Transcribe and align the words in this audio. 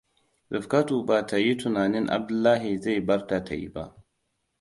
Rifkatu 0.53 0.95
ba 1.07 1.17
ta 1.27 1.37
yi 1.37 1.55
tunanin 1.57 2.07
Abdullahi 2.09 2.77
zai 2.81 2.99
barta 3.01 3.43
ta 3.43 3.55
yi 3.55 3.69
ba. 3.73 4.05